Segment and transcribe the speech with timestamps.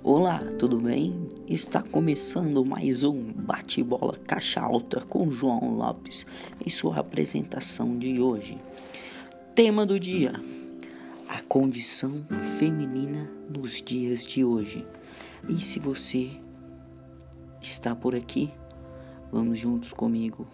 [0.00, 1.28] Olá, tudo bem?
[1.48, 6.24] Está começando mais um Bate-Bola Caixa Alta com João Lopes
[6.64, 8.60] em sua apresentação de hoje.
[9.56, 10.32] Tema do dia:
[11.28, 12.24] a condição
[12.60, 14.86] feminina nos dias de hoje.
[15.48, 16.30] E se você
[17.60, 18.52] está por aqui,
[19.32, 20.46] vamos juntos comigo.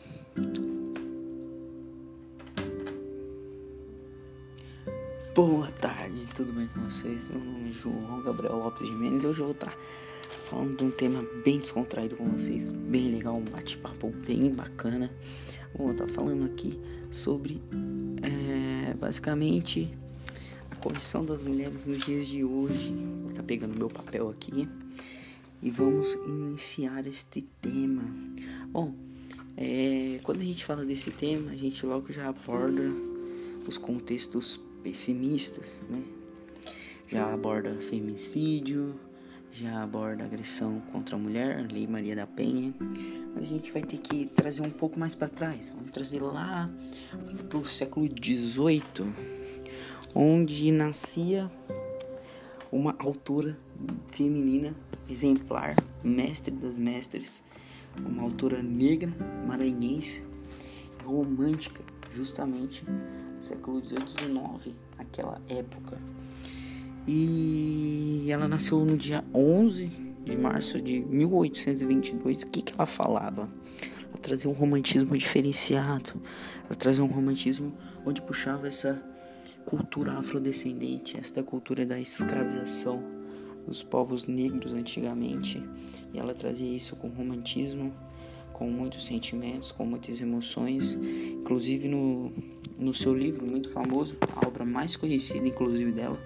[5.35, 7.27] Boa tarde, tudo bem com vocês?
[7.27, 9.25] Meu nome é João Gabriel Lopes de Mendes.
[9.25, 9.75] Hoje eu vou estar
[10.45, 15.11] falando de um tema bem descontraído com vocês, bem legal, um bate-papo bem bacana.
[15.75, 16.79] Vou estar falando aqui
[17.11, 17.63] sobre
[18.23, 19.91] é, basicamente
[20.71, 22.95] a condição das mulheres nos dias de hoje.
[23.23, 24.69] Vou estar pegando meu papel aqui
[25.63, 28.05] e vamos iniciar este tema.
[28.71, 28.95] Bom,
[29.57, 32.83] é, quando a gente fala desse tema, a gente logo já aborda
[33.67, 36.03] os contextos pessimistas, né?
[37.09, 38.99] Já aborda feminicídio,
[39.53, 42.75] já aborda agressão contra a mulher, Lei Maria da Penha,
[43.35, 45.71] mas a gente vai ter que trazer um pouco mais para trás.
[45.77, 46.71] Vamos trazer lá
[47.49, 49.13] para o século XVIII,
[50.15, 51.51] onde nascia
[52.71, 53.59] uma autora
[54.07, 54.75] feminina
[55.09, 57.43] exemplar, mestre das mestres,
[57.99, 59.13] uma autora negra,
[59.47, 60.25] maranhense,
[61.05, 62.85] romântica, justamente
[63.43, 66.01] século XVIII, XIX, naquela época.
[67.07, 69.87] E ela nasceu no dia 11
[70.25, 72.43] de março de 1822.
[72.43, 73.51] O que, que ela falava?
[74.09, 76.13] Ela trazia um romantismo diferenciado.
[76.67, 77.73] Ela trazia um romantismo
[78.07, 79.03] onde puxava essa
[79.65, 83.03] cultura afrodescendente, esta cultura da escravização
[83.67, 85.63] dos povos negros antigamente.
[86.13, 87.93] E ela trazia isso com romantismo,
[88.63, 90.97] com muitos sentimentos, com muitas emoções.
[91.41, 92.33] Inclusive no,
[92.79, 96.17] no seu livro muito famoso, a obra mais conhecida inclusive dela,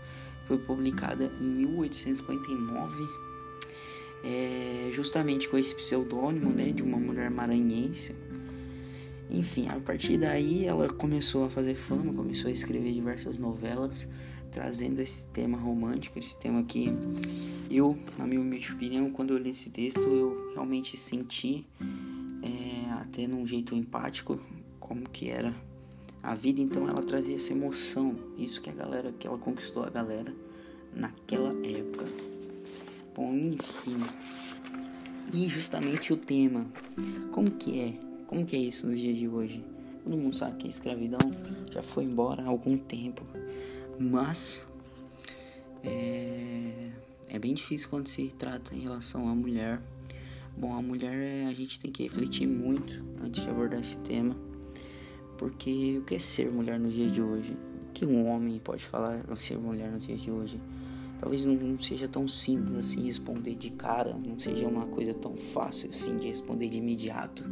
[0.44, 3.08] foi publicada em 1859,
[4.22, 8.14] é, justamente com esse pseudônimo né, de uma mulher maranhense.
[9.30, 14.06] Enfim, a partir daí ela começou a fazer fama, começou a escrever diversas novelas,
[14.50, 16.92] trazendo esse tema romântico, esse tema que
[17.70, 21.66] eu, na minha humilde opinião, quando eu li esse texto, eu realmente senti
[23.06, 24.38] até num jeito empático
[24.78, 25.54] como que era
[26.22, 29.90] a vida então ela trazia essa emoção, isso que a galera, que ela conquistou a
[29.90, 30.34] galera
[30.92, 32.04] naquela época.
[33.14, 33.96] Bom, enfim.
[35.32, 36.66] E justamente o tema,
[37.30, 37.94] como que é?
[38.26, 39.64] Como que é isso nos dias de hoje?
[40.02, 41.20] Todo mundo sabe que a escravidão
[41.70, 43.22] já foi embora há algum tempo,
[43.98, 44.66] mas
[45.84, 46.90] é,
[47.28, 49.80] é bem difícil quando se trata em relação à mulher.
[50.56, 54.34] Bom, a mulher a gente tem que refletir muito antes de abordar esse tema
[55.36, 57.56] porque o que é ser mulher nos dias de hoje?
[57.88, 60.60] O que um homem pode falar ao ser mulher nos dias de hoje?
[61.18, 65.88] Talvez não seja tão simples assim responder de cara, não seja uma coisa tão fácil
[65.90, 67.44] assim de responder de imediato.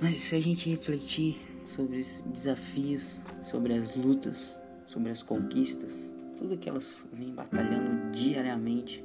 [0.00, 6.56] Mas se a gente refletir sobre os desafios, sobre as lutas, sobre as conquistas, tudo
[6.56, 9.04] que elas vêm batalhando diariamente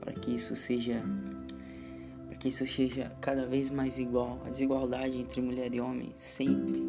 [0.00, 1.02] para que isso seja
[2.38, 4.40] que isso seja cada vez mais igual.
[4.44, 6.82] A desigualdade entre mulher e homem sempre,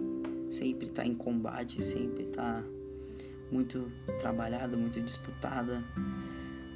[0.52, 2.64] sempre está em combate, sempre está
[3.52, 5.84] muito trabalhada, muito disputada.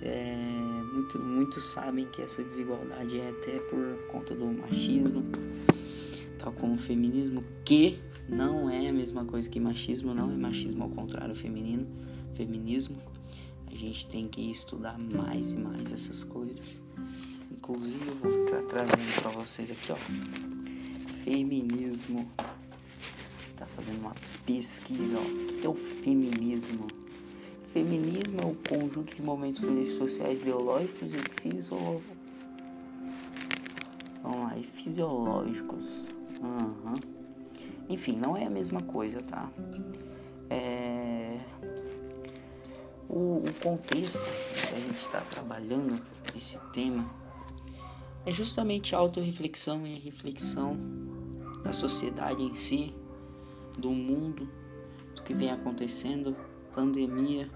[0.02, 0.36] É,
[0.94, 5.24] muito, muitos sabem que essa desigualdade é até por conta do machismo,
[6.40, 10.84] tal como o feminismo, que não é a mesma coisa que machismo, não é machismo
[10.84, 11.88] ao contrário, feminino,
[12.34, 12.98] feminismo.
[13.72, 16.82] A gente tem que estudar mais e mais essas coisas.
[17.62, 19.96] Inclusive vou estar trazendo para vocês aqui, ó.
[21.24, 22.28] Feminismo.
[23.56, 24.16] Tá fazendo uma
[24.48, 25.22] pesquisa, ó.
[25.22, 26.88] O que é o feminismo?
[27.72, 32.18] Feminismo é o conjunto de movimentos políticos sociais, ideológicos e fisiológicos.
[34.24, 35.88] Vamos lá, e fisiológicos.
[36.42, 36.96] Uhum.
[37.88, 39.52] Enfim, não é a mesma coisa, tá?
[40.50, 41.40] É...
[43.08, 46.02] O, o contexto que a gente está trabalhando
[46.36, 47.21] esse tema
[48.26, 50.78] é justamente a autorreflexão e a reflexão
[51.64, 52.94] da sociedade em si,
[53.78, 54.48] do mundo,
[55.16, 56.36] do que vem acontecendo,
[56.74, 57.50] pandemia,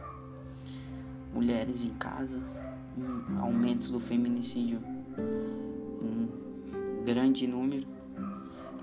[1.34, 2.42] mulheres em casa,
[2.98, 4.82] um aumento do feminicídio,
[6.02, 7.88] um grande número,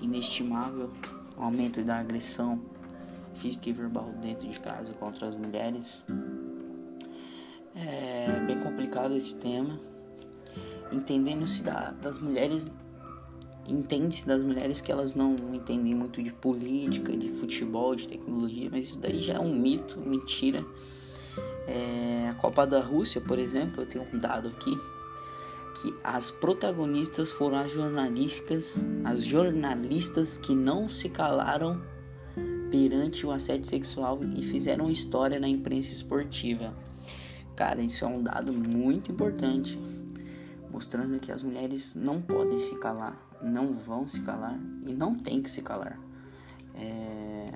[0.01, 0.91] inestimável,
[1.37, 2.61] um aumento da agressão
[3.33, 6.01] física e verbal dentro de casa contra as mulheres.
[7.75, 9.92] É bem complicado esse tema
[10.93, 12.71] entendendo-se da, das mulheres
[13.67, 18.89] entende-se das mulheres que elas não entendem muito de política, de futebol, de tecnologia, mas
[18.89, 20.65] isso daí já é um mito, mentira.
[21.65, 24.77] É, a Copa da Rússia, por exemplo, eu tenho um dado aqui
[25.81, 31.81] que as protagonistas foram as jornalistas, as jornalistas que não se calaram
[32.69, 36.75] perante o assédio sexual e fizeram história na imprensa esportiva.
[37.55, 39.77] Cara, isso é um dado muito importante,
[40.73, 45.39] mostrando que as mulheres não podem se calar, não vão se calar e não tem
[45.39, 45.99] que se calar.
[46.73, 47.53] É...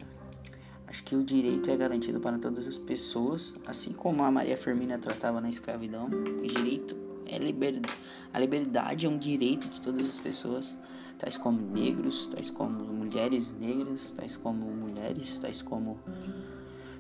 [0.86, 4.98] Acho que o direito é garantido para todas as pessoas, assim como a Maria Firmina
[4.98, 6.06] tratava na escravidão.
[6.06, 7.94] O direito é liberdade.
[8.32, 10.78] A liberdade é um direito de todas as pessoas,
[11.18, 16.00] tais como negros, tais como mulheres negras, tais como mulheres, tais como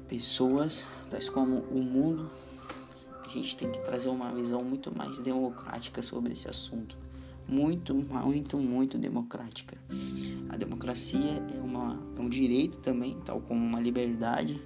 [0.07, 2.29] pessoas, tais como o mundo.
[3.27, 6.97] A gente tem que trazer uma visão muito mais democrática sobre esse assunto
[7.47, 9.77] muito, muito, muito democrática.
[10.49, 14.61] A democracia é, uma, é um direito também, tal como uma liberdade,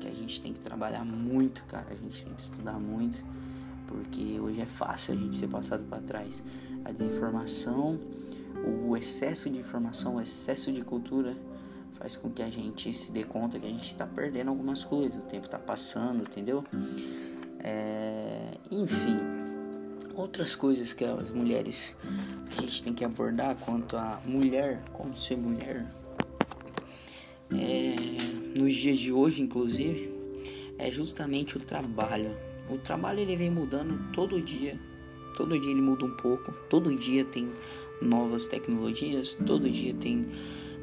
[0.00, 1.88] que a gente tem que trabalhar muito, cara.
[1.90, 3.22] A gente tem que estudar muito,
[3.86, 6.42] porque hoje é fácil a gente ser passado para trás.
[6.84, 8.00] A desinformação,
[8.86, 11.36] o excesso de informação, o excesso de cultura
[11.92, 15.16] faz com que a gente se dê conta que a gente está perdendo algumas coisas,
[15.16, 16.64] o tempo está passando, entendeu?
[17.66, 19.16] É, enfim,
[20.14, 21.96] outras coisas que as mulheres
[22.58, 25.86] a gente tem que abordar quanto a mulher, como ser mulher,
[27.50, 30.12] é, nos dias de hoje, inclusive,
[30.78, 32.36] é justamente o trabalho.
[32.68, 34.78] O trabalho ele vem mudando todo dia,
[35.34, 37.50] todo dia ele muda um pouco, todo dia tem
[38.00, 40.26] novas tecnologias, todo dia tem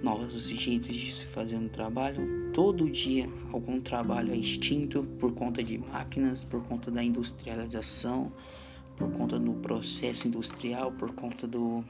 [0.01, 2.40] novos jeitos de se fazer um trabalho.
[2.53, 8.30] Todo dia algum trabalho é extinto por conta de máquinas, por conta da industrialização,
[8.98, 11.81] por conta do processo industrial, por conta do,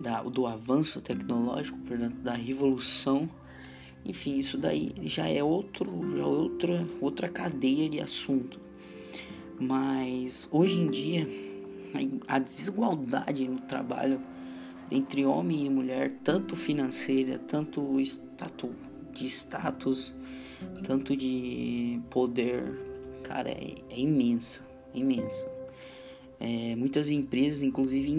[0.00, 3.28] da, do avanço tecnológico, portanto, da revolução.
[4.06, 8.58] Enfim, isso daí já é outro, já é outra, outra cadeia de assunto.
[9.60, 11.28] Mas hoje em dia
[12.26, 14.18] a desigualdade no trabalho
[14.90, 20.14] entre homem e mulher, tanto financeira, tanto status, de status,
[20.82, 22.78] tanto de poder,
[23.22, 24.62] cara, é, é imensa,
[24.94, 25.58] é.
[26.40, 28.12] É, muitas empresas, inclusive,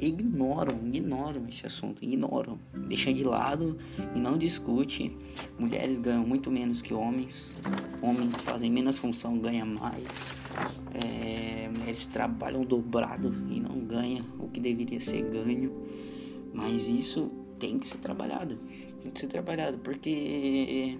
[0.00, 2.58] ignoram, ignoram esse assunto, ignoram,
[2.88, 3.76] deixam de lado
[4.16, 5.14] e não discute.
[5.58, 7.60] Mulheres ganham muito menos que homens,
[8.00, 10.06] homens fazem menos função, ganham mais.
[10.94, 15.70] É, mulheres trabalham dobrado e não ganham o que deveria ser ganho.
[16.54, 18.58] Mas isso tem que ser trabalhado,
[19.10, 20.98] que ser trabalhado, porque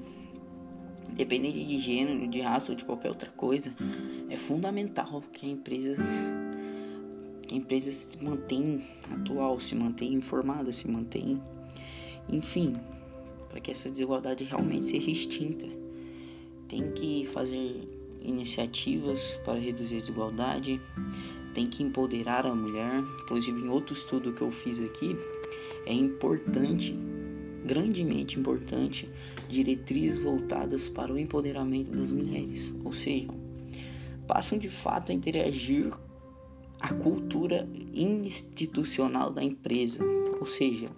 [1.10, 3.74] independente de gênero, de raça ou de qualquer outra coisa,
[4.28, 5.98] é fundamental que empresas
[7.48, 11.40] que a empresa se mantém atual, se mantém informada, se mantém,
[12.28, 12.76] enfim,
[13.48, 15.66] para que essa desigualdade realmente seja extinta.
[16.68, 17.88] Tem que fazer
[18.20, 20.78] iniciativas para reduzir a desigualdade,
[21.54, 23.02] tem que empoderar a mulher.
[23.22, 25.16] Inclusive, em outro estudo que eu fiz aqui,
[25.86, 26.94] é importante,
[27.68, 29.08] grandemente importante,
[29.46, 33.28] diretrizes voltadas para o empoderamento das mulheres, ou seja,
[34.26, 35.92] passam de fato a interagir
[36.80, 40.02] a cultura institucional da empresa,
[40.40, 40.88] ou seja,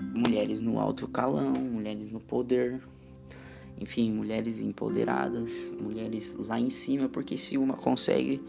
[0.00, 2.80] mulheres no alto calão, mulheres no poder,
[3.80, 8.40] enfim, mulheres empoderadas, mulheres lá em cima, porque se uma consegue,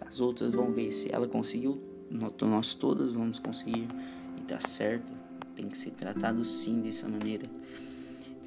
[0.00, 0.90] as outras vão ver.
[0.90, 1.80] Se ela conseguiu,
[2.10, 3.86] nós todas vamos conseguir.
[4.38, 5.12] E tá certo,
[5.54, 7.46] tem que ser tratado sim dessa maneira.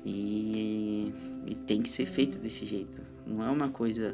[0.05, 1.12] E,
[1.47, 3.01] e tem que ser feito desse jeito.
[3.25, 4.13] Não é uma coisa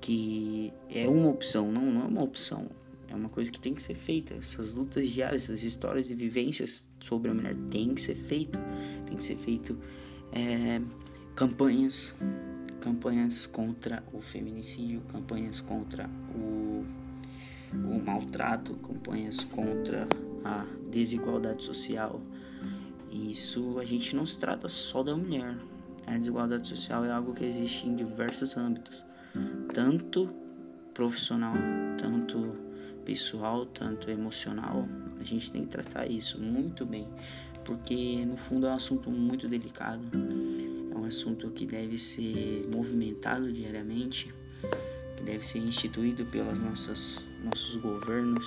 [0.00, 2.68] que é uma opção, não, não é uma opção.
[3.08, 4.34] É uma coisa que tem que ser feita.
[4.34, 8.58] Essas lutas diárias, essas histórias e vivências sobre a mulher tem que ser feito.
[9.06, 9.78] Tem que ser feito
[10.32, 10.80] é,
[11.34, 12.14] campanhas,
[12.80, 16.59] campanhas contra o feminicídio, campanhas contra o,
[17.72, 20.08] o maltrato, campanhas contra
[20.44, 22.20] a desigualdade social.
[23.10, 25.56] E isso a gente não se trata só da mulher.
[26.06, 29.04] A desigualdade social é algo que existe em diversos âmbitos
[29.72, 30.28] tanto
[30.92, 31.54] profissional,
[31.96, 32.54] tanto
[33.04, 34.88] pessoal, tanto emocional.
[35.18, 37.08] A gente tem que tratar isso muito bem,
[37.64, 40.02] porque no fundo é um assunto muito delicado.
[40.92, 44.32] É um assunto que deve ser movimentado diariamente,
[45.24, 48.46] deve ser instituído pelos nossos nossos governos,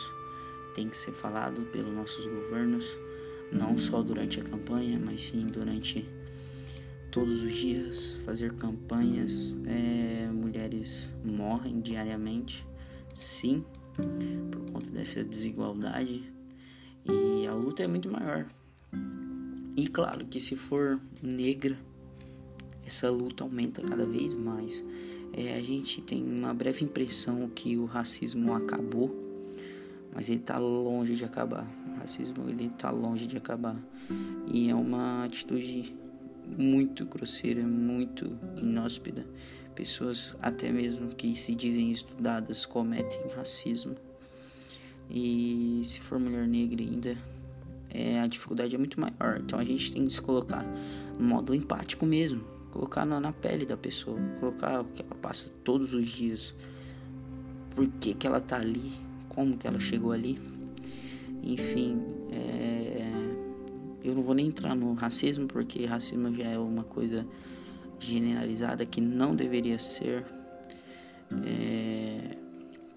[0.76, 2.86] tem que ser falado pelos nossos governos,
[3.52, 6.08] não só durante a campanha, mas sim durante
[7.12, 9.58] todos os dias, fazer campanhas.
[9.68, 12.66] É, mulheres morrem diariamente,
[13.14, 13.64] sim,
[14.52, 16.32] por conta dessa desigualdade.
[17.06, 18.48] E a luta é muito maior.
[19.76, 21.78] E claro que se for negra,
[22.86, 24.84] essa luta aumenta cada vez mais.
[25.36, 29.12] É, a gente tem uma breve impressão que o racismo acabou,
[30.14, 31.68] mas ele está longe de acabar.
[31.88, 33.76] O racismo ele está longe de acabar
[34.52, 35.96] e é uma atitude
[36.56, 39.26] muito grosseira, muito inóspita.
[39.74, 43.96] Pessoas até mesmo que se dizem estudadas cometem racismo.
[45.10, 47.18] E se for mulher negra ainda,
[47.90, 49.42] é, a dificuldade é muito maior.
[49.44, 50.64] Então a gente tem que se colocar
[51.18, 55.94] no modo empático mesmo colocar na, pele da pessoa, colocar o que ela passa todos
[55.94, 56.56] os dias,
[57.76, 58.92] por que, que ela tá ali,
[59.30, 60.40] como que ela chegou ali.
[61.44, 62.02] Enfim,
[62.32, 63.08] é,
[64.04, 67.28] eu não vou nem entrar no racismo, porque racismo já é uma coisa
[68.00, 70.26] generalizada que não deveria ser.
[71.46, 72.38] É,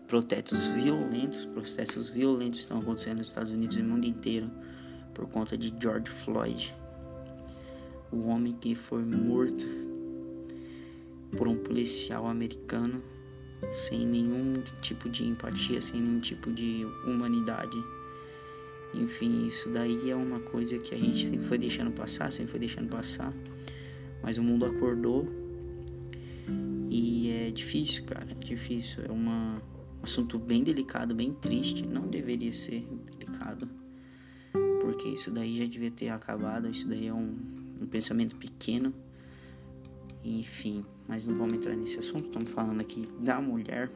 [0.06, 4.50] protestos violentos, processos violentos estão acontecendo nos Estados Unidos e no mundo inteiro
[5.12, 6.72] por conta de George Floyd
[8.12, 9.66] o homem que foi morto
[11.36, 13.02] por um policial americano
[13.70, 17.76] sem nenhum tipo de empatia, sem nenhum tipo de humanidade.
[18.94, 22.60] Enfim, isso daí é uma coisa que a gente sempre foi deixando passar, sempre foi
[22.60, 23.32] deixando passar.
[24.22, 25.28] Mas o mundo acordou
[26.88, 29.04] e é difícil, cara, é difícil.
[29.04, 29.60] É um
[30.02, 31.86] assunto bem delicado, bem triste.
[31.86, 32.86] Não deveria ser
[33.18, 33.68] delicado,
[34.80, 36.68] porque isso daí já devia ter acabado.
[36.68, 37.36] Isso daí é um,
[37.80, 38.94] um pensamento pequeno.
[40.24, 43.90] Enfim, mas não vamos entrar nesse assunto, estamos falando aqui da mulher.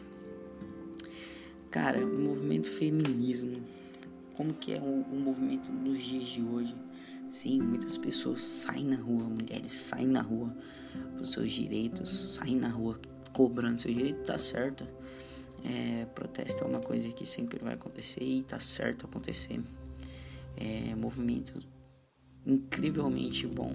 [1.71, 3.63] Cara, o movimento feminismo,
[4.37, 6.75] como que é o, o movimento dos dias de hoje?
[7.29, 10.55] Sim, muitas pessoas saem na rua, mulheres saem na rua
[11.17, 13.01] por seus direitos, saem na rua
[13.33, 14.87] cobrando seu direito, tá certo.
[15.65, 19.61] É, protesto é uma coisa que sempre vai acontecer e tá certo acontecer.
[20.57, 21.61] É, movimento
[22.47, 23.75] incrivelmente bom.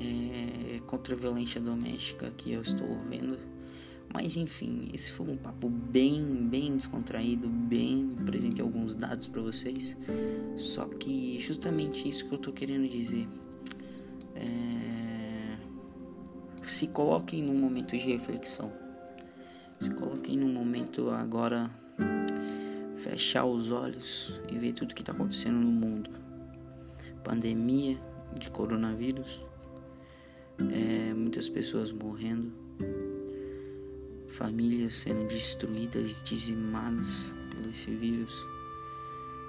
[0.00, 3.38] É, contra a violência doméstica que eu estou vendo.
[4.12, 9.96] Mas enfim, esse foi um papo bem, bem descontraído, bem apresentei alguns dados para vocês.
[10.56, 13.28] Só que justamente isso que eu tô querendo dizer.
[14.34, 15.56] É...
[16.60, 18.72] Se coloquem num momento de reflexão.
[19.78, 21.70] Se coloquem num momento agora
[22.96, 26.19] fechar os olhos e ver tudo que está acontecendo no mundo
[27.22, 27.98] pandemia
[28.38, 29.42] de coronavírus,
[30.72, 32.52] é, muitas pessoas morrendo,
[34.28, 38.34] famílias sendo destruídas, dizimadas pelo esse vírus,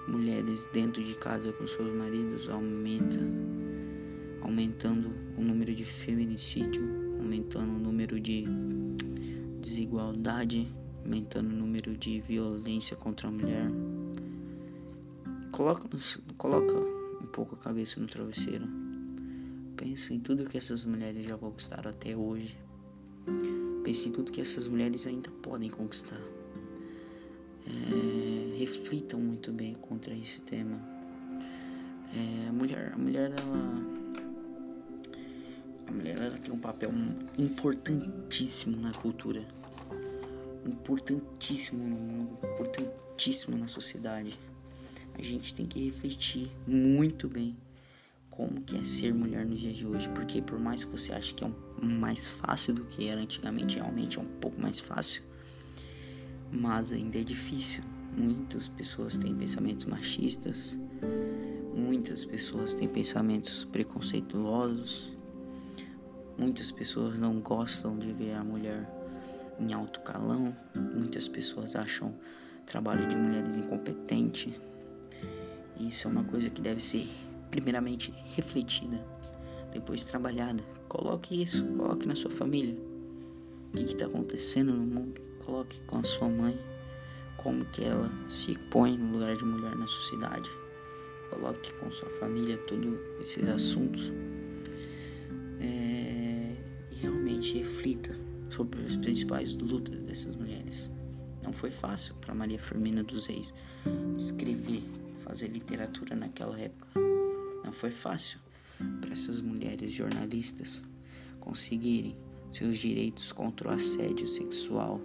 [0.07, 3.19] mulheres dentro de casa com seus maridos aumenta,
[4.41, 6.83] aumentando o número de feminicídio,
[7.19, 8.45] aumentando o número de
[9.59, 10.67] desigualdade,
[11.03, 13.69] aumentando o número de violência contra a mulher.
[15.51, 15.87] Coloca,
[16.37, 16.90] coloca
[17.31, 18.67] pouco a cabeça no travesseiro.
[19.75, 22.57] Pensa em tudo que essas mulheres já conquistaram até hoje.
[23.83, 26.21] Pense em tudo que essas mulheres ainda podem conquistar.
[27.65, 30.79] É, reflitam muito bem contra esse tema.
[32.13, 33.87] É, a mulher, a mulher ela,
[35.87, 36.91] a mulher ela tem um papel
[37.37, 39.43] importantíssimo na cultura,
[40.65, 44.37] importantíssimo no mundo, importantíssimo na sociedade
[45.17, 47.55] a gente tem que refletir muito bem
[48.29, 51.33] como que é ser mulher nos dias de hoje, porque por mais que você ache
[51.33, 51.53] que é um,
[51.99, 55.21] mais fácil do que era antigamente, realmente é um pouco mais fácil,
[56.51, 57.83] mas ainda é difícil.
[58.15, 60.77] Muitas pessoas têm pensamentos machistas,
[61.75, 65.15] muitas pessoas têm pensamentos preconceituosos,
[66.37, 68.89] muitas pessoas não gostam de ver a mulher
[69.59, 72.13] em alto calão, muitas pessoas acham
[72.65, 74.57] trabalho de mulheres incompetente,
[75.91, 77.09] isso é uma coisa que deve ser,
[77.49, 79.05] primeiramente, refletida,
[79.73, 80.63] depois trabalhada.
[80.87, 82.77] Coloque isso, coloque na sua família.
[83.67, 85.21] O que está acontecendo no mundo?
[85.45, 86.57] Coloque com a sua mãe,
[87.35, 90.49] como que ela se põe no lugar de mulher na sociedade.
[91.29, 94.13] Coloque com sua família todos esses assuntos.
[95.59, 96.55] É,
[96.89, 98.17] e realmente reflita
[98.49, 100.89] sobre as principais lutas dessas mulheres.
[101.43, 103.53] Não foi fácil para Maria Firmina dos Reis
[104.17, 104.83] escrever
[105.21, 106.99] fazer literatura naquela época.
[107.63, 108.39] Não foi fácil
[108.99, 110.83] para essas mulheres jornalistas
[111.39, 112.17] conseguirem
[112.51, 114.99] seus direitos contra o assédio sexual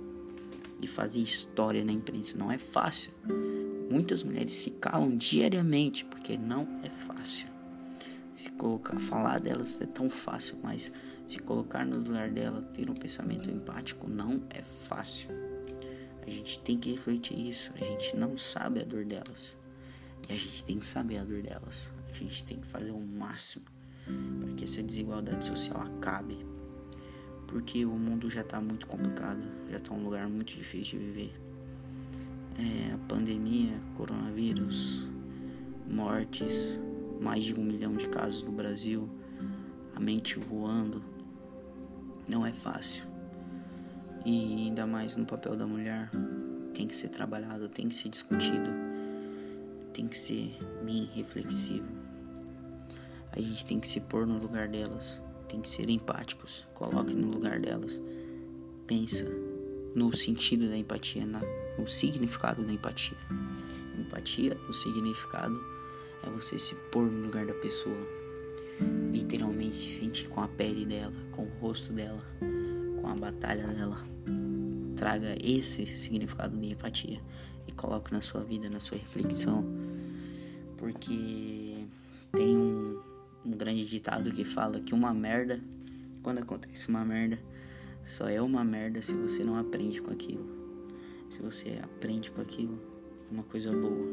[0.81, 2.37] e fazer história na imprensa.
[2.37, 3.13] Não é fácil.
[3.91, 7.47] Muitas mulheres se calam diariamente porque não é fácil.
[8.33, 10.93] Se colocar, falar delas é tão fácil, mas
[11.27, 15.31] se colocar no lugar dela, ter um pensamento empático não é fácil.
[16.27, 17.73] A gente tem que refletir isso.
[17.75, 19.57] A gente não sabe a dor delas.
[20.29, 21.89] E a gente tem que saber a dor delas.
[22.09, 23.65] A gente tem que fazer o máximo
[24.41, 26.45] para que essa desigualdade social acabe.
[27.47, 31.41] Porque o mundo já está muito complicado, já está um lugar muito difícil de viver.
[32.59, 35.07] É, a pandemia, coronavírus,
[35.89, 36.81] mortes,
[37.21, 39.09] mais de um milhão de casos no Brasil,
[39.95, 41.03] a mente voando,
[42.29, 43.05] não é fácil.
[44.25, 46.11] E ainda mais no papel da mulher,
[46.75, 48.69] tem que ser trabalhado, tem que ser discutido,
[49.97, 51.89] tem que ser bem reflexivo.
[53.33, 57.31] A gente tem que se pôr no lugar delas, tem que ser empáticos, coloque no
[57.31, 58.01] lugar delas.
[58.87, 59.25] Pensa
[59.95, 61.41] no sentido da empatia, na,
[61.79, 63.17] no significado da empatia.
[63.99, 65.59] Empatia, o significado
[66.23, 68.07] é você se pôr no lugar da pessoa,
[69.11, 72.23] literalmente sentir com a pele dela, com o rosto dela,
[73.01, 73.99] com a batalha dela.
[74.95, 77.19] Traga esse significado de empatia
[77.67, 79.86] e coloque na sua vida, na sua reflexão,
[80.77, 81.87] porque
[82.33, 83.01] tem um,
[83.45, 85.61] um grande ditado que fala que uma merda,
[86.23, 87.39] quando acontece uma merda,
[88.05, 90.47] só é uma merda se você não aprende com aquilo.
[91.31, 92.81] Se você aprende com aquilo,
[93.29, 94.07] é uma coisa boa.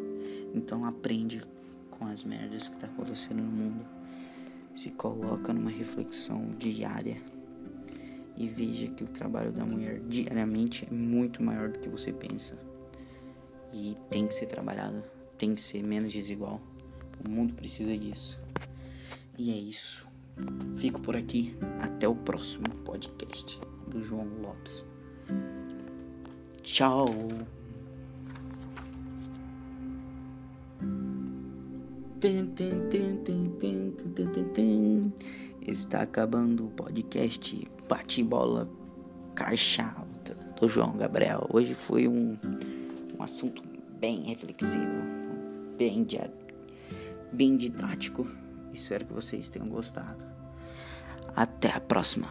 [0.53, 1.43] Então aprende
[1.91, 3.86] com as merdas que tá acontecendo no mundo.
[4.74, 7.22] Se coloca numa reflexão diária
[8.36, 12.58] e veja que o trabalho da mulher diariamente é muito maior do que você pensa.
[13.72, 15.03] E tem que ser trabalhado,
[15.43, 16.62] tem que ser menos desigual.
[17.21, 18.39] O mundo precisa disso.
[19.38, 20.07] E é isso.
[20.75, 21.53] Fico por aqui.
[21.81, 23.59] Até o próximo podcast
[23.89, 24.85] do João Lopes.
[26.62, 27.07] Tchau.
[35.67, 38.69] Está acabando o podcast Bate Bola
[39.35, 41.50] Caixa Alta do João Gabriel.
[41.51, 42.38] Hoje foi um,
[43.19, 43.62] um assunto
[44.00, 45.12] bem reflexivo,
[45.77, 46.06] bem,
[47.32, 48.27] bem didático.
[48.74, 50.25] Espero que vocês tenham gostado.
[51.36, 52.27] Até a próxima.